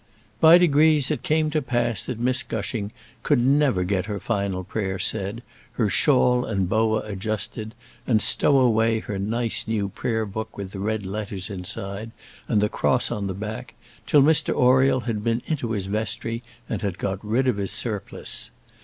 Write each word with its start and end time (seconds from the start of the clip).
By 0.39 0.57
degrees 0.57 1.11
it 1.11 1.21
came 1.21 1.51
to 1.51 1.61
pass 1.61 2.03
that 2.05 2.17
Miss 2.17 2.41
Gushing 2.41 2.91
could 3.21 3.37
never 3.37 3.83
get 3.83 4.07
her 4.07 4.19
final 4.19 4.63
prayer 4.63 4.97
said, 4.97 5.43
her 5.73 5.89
shawl 5.91 6.43
and 6.43 6.67
boa 6.67 7.01
adjusted, 7.01 7.75
and 8.07 8.19
stow 8.19 8.57
away 8.57 9.01
her 9.01 9.19
nice 9.19 9.67
new 9.67 9.89
Prayer 9.89 10.25
Book 10.25 10.57
with 10.57 10.71
the 10.71 10.79
red 10.79 11.05
letters 11.05 11.51
inside, 11.51 12.09
and 12.47 12.61
the 12.61 12.67
cross 12.67 13.11
on 13.11 13.27
the 13.27 13.35
back, 13.35 13.75
till 14.07 14.23
Mr 14.23 14.55
Oriel 14.55 15.01
had 15.01 15.23
been 15.23 15.43
into 15.45 15.69
his 15.69 15.85
vestry 15.85 16.41
and 16.67 16.81
got 16.97 17.23
rid 17.23 17.47
of 17.47 17.57
his 17.57 17.69
surplice. 17.69 18.49